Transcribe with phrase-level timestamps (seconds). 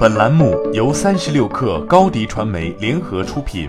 [0.00, 3.68] 本栏目由三十六氪高低传媒联合出品。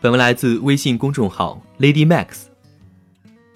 [0.00, 2.44] 本文来自微信公众号 Lady Max。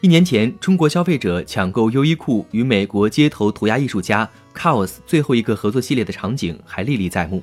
[0.02, 7.42] 一年前，中国消费者抢购优衣库与美国街头涂鸦艺术家 Kaos 最后一个合作系列的场景还历历在目，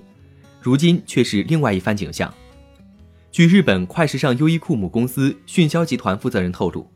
[0.61, 2.31] 如今却是另外一番景象。
[3.31, 6.87] 据日本快时尚优衣库母公司迅销集团负责人透露。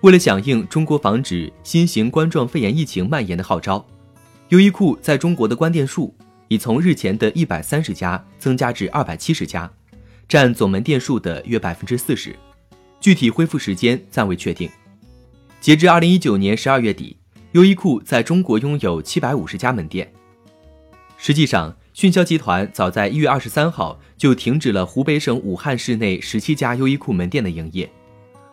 [0.00, 3.86] 为了响应中国防止新型冠状肺炎疫情蔓延的号召，
[4.54, 6.14] 优衣库在中国的关店数
[6.46, 9.68] 已从日前的一百三十家增加至二百七十家，
[10.28, 12.36] 占总门店数的约百分之四十。
[13.00, 14.70] 具体恢复时间暂未确定。
[15.60, 17.16] 截至二零一九年十二月底，
[17.50, 20.08] 优衣库在中国拥有七百五十家门店。
[21.18, 27.90] 实际上，迅销集团早在一月二十三号就停止了湖北省武汉市内十七家优衣库门店的营业。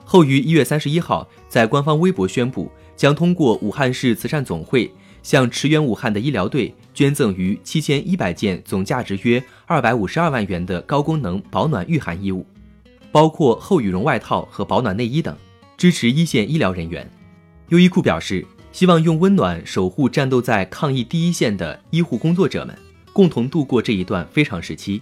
[0.04, 4.92] 后于一月三十一号在官方微博宣布，将通过武汉市慈善总会
[5.23, 12.45] 向驰援武汉的医疗队捐赠逾七千一百件总价值约二百五十二万元的高功能保暖御寒衣物，
[13.11, 15.36] 包括厚羽绒外套和保暖内衣等，
[15.78, 17.09] 支持一线医疗人员。
[17.69, 22.78] 优衣库表示，希望用温暖守护战斗在抗疫第一线的医护工作者们，
[23.13, 25.02] 共同度过这一段非常时期。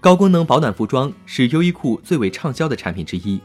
[0.00, 3.40] 高功能保暖服装是优衣库最为畅销的产品之一。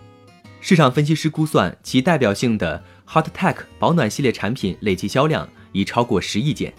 [0.61, 6.73] 市场分析师估算，其代表性的 Hot Tech 保暖系列产品累计销量已超过十亿件。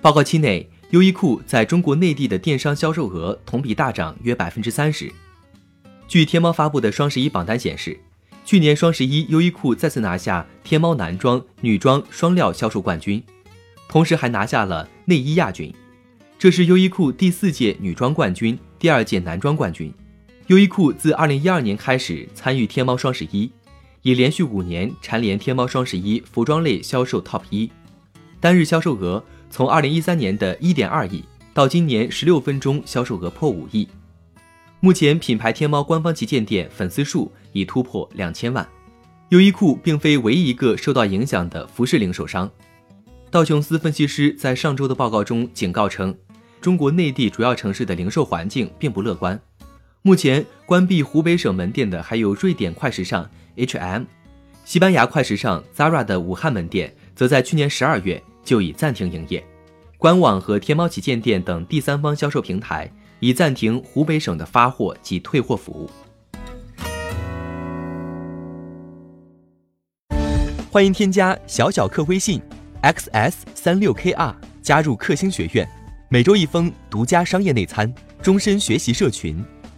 [0.00, 5.12] 报告期内，优衣库在中国内地的电商销售额同比大涨约百分之三十。
[6.06, 7.98] 据天猫发布的双十一榜单显示，
[8.44, 13.20] 去年双十一，优衣库再次拿下天猫男装、女装双料销售冠军，
[13.88, 15.74] 同时还拿下了内衣亚军。
[16.38, 19.92] 这是优衣库第四届女装冠军，第二届男装冠军。
[20.46, 23.50] 优衣库自2012年开始参与天猫双十一，
[24.06, 27.68] 已连续五年蝉联天猫双十一服装类销售 TOP 一，
[28.38, 33.88] 单日销售额从2013年的1.2亿到今年16分钟销售额破五亿。
[34.78, 38.64] 目前品牌天猫官方旗舰店粉丝数已突破两千万。
[39.30, 42.48] 优衣库并非唯一一个受到影响的服饰零售商。
[43.28, 46.16] 道琼斯分析师在上周的报告中警告称，
[46.60, 49.36] 中国内地主要城市的零售环境并不乐观。
[50.06, 54.04] 目前关闭湖北省门店的还有瑞典快时尚 H&M，
[54.64, 59.44] 西班牙快时尚 Zara 的武汉门店，则在去年十二月就已暂停营业。
[59.98, 65.90] 官网和天猫旗舰店等第三方销售平台已暂停湖北省的发货及退货服务。
[70.70, 72.40] 欢迎添加小小客微信
[72.80, 75.68] xs 三六 kr 加入克星学院，
[76.08, 79.44] 每周一封独家商业内参，终身学习社群。